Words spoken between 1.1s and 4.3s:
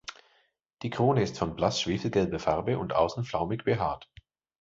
ist von blass-schwefelgelber Farbe und außen flaumig behaart.